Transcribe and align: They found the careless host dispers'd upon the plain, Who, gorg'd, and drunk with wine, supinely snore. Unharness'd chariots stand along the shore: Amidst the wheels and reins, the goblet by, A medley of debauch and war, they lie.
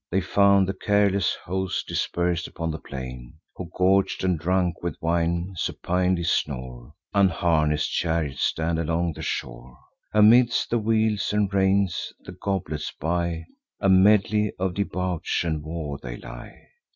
They 0.09 0.19
found 0.19 0.67
the 0.67 0.73
careless 0.73 1.35
host 1.45 1.87
dispers'd 1.87 2.47
upon 2.47 2.71
the 2.71 2.79
plain, 2.79 3.35
Who, 3.55 3.69
gorg'd, 3.71 4.23
and 4.23 4.39
drunk 4.39 4.81
with 4.81 4.99
wine, 4.99 5.53
supinely 5.55 6.23
snore. 6.23 6.95
Unharness'd 7.13 7.91
chariots 7.91 8.41
stand 8.41 8.79
along 8.79 9.13
the 9.13 9.21
shore: 9.21 9.77
Amidst 10.11 10.71
the 10.71 10.79
wheels 10.79 11.31
and 11.33 11.53
reins, 11.53 12.11
the 12.25 12.31
goblet 12.31 12.81
by, 12.99 13.45
A 13.79 13.89
medley 13.89 14.51
of 14.57 14.73
debauch 14.73 15.43
and 15.45 15.61
war, 15.61 15.99
they 16.01 16.17
lie. 16.17 16.69